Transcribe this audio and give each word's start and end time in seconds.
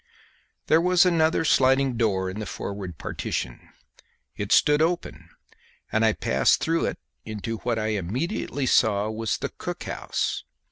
There 0.65 0.81
was 0.81 1.05
another 1.05 1.45
sliding 1.45 1.95
door 1.95 2.27
in 2.27 2.39
the 2.39 2.47
forward 2.47 2.97
partition; 2.97 3.69
it 4.35 4.51
stood 4.51 4.81
open, 4.81 5.29
and 5.91 6.03
I 6.03 6.13
passed 6.13 6.59
through 6.59 6.85
it 6.87 6.97
into 7.23 7.57
what 7.57 7.77
I 7.77 7.89
immediately 7.89 8.65
saw 8.65 9.11
was 9.11 9.37
the 9.37 9.49
cook 9.49 9.83
house. 9.83 10.43